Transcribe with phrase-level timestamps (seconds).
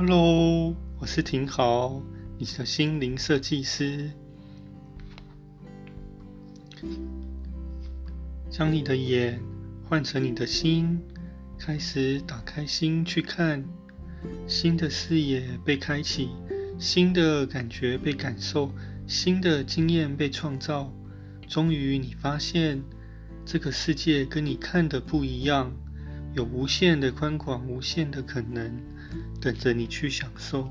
[0.00, 2.00] Hello，我是廷豪，
[2.38, 4.08] 你的心灵设计师。
[8.48, 9.40] 将你的眼
[9.88, 11.00] 换成你的心，
[11.58, 13.64] 开始打开心去看，
[14.46, 16.28] 新的视野被开启，
[16.78, 18.70] 新的感觉被感受，
[19.04, 20.94] 新的经验被创造。
[21.48, 22.80] 终于，你发现
[23.44, 25.72] 这个世界跟你看的不一样，
[26.36, 28.80] 有无限的宽广，无限的可能，
[29.40, 30.68] 等着你去享受。